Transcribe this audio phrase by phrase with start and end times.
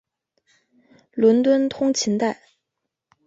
[1.11, 2.41] 伦敦通勤带。